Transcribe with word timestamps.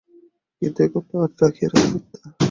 কিন্তু 0.61 0.79
এখন 0.83 1.03
আর 1.17 1.31
ঢাকিয়া 1.39 1.67
রাখা 1.67 1.87
মিথ্যা। 1.93 2.27